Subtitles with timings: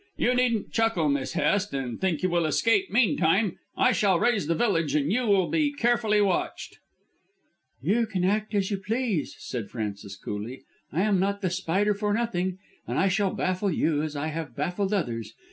[0.17, 3.59] You needn't chuckle, Miss Hest, and think you will escape meantime.
[3.77, 6.79] I shall raise the village and you will be carefully watched."
[7.83, 10.63] "You can act as you please," said Frances coolly.
[10.91, 14.55] "I am not The Spider for nothing, and I shall baffle you as I have
[14.55, 15.35] baffled others.